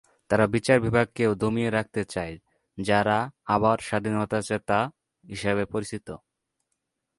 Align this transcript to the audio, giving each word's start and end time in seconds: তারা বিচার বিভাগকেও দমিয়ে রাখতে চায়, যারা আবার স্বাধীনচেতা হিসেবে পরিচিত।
তারা 0.29 0.45
বিচার 0.47 0.77
বিভাগকেও 0.81 1.31
দমিয়ে 1.35 1.69
রাখতে 1.69 2.01
চায়, 2.13 2.35
যারা 2.77 3.17
আবার 3.55 3.77
স্বাধীনচেতা 3.79 4.79
হিসেবে 5.23 5.63
পরিচিত। 5.65 6.07